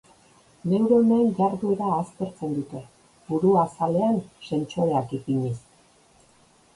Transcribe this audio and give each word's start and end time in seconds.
Neuronen 0.69 1.27
jarduera 1.39 1.89
aztertzen 1.97 2.55
dute 2.59 2.81
buru-azalean 3.27 4.17
sentsoreak 4.49 5.13
ipiniz. 5.19 5.55